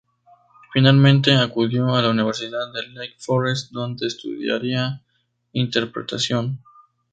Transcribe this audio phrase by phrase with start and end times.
[0.73, 5.03] Finalmente, acudió a la Universidad de Lake Forest, donde estudiaría
[5.53, 6.59] interpretación.